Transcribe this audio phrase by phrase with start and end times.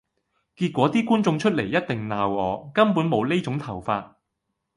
[0.55, 4.15] 結果啲觀眾出嚟一定鬧我，根本無呢種頭髮！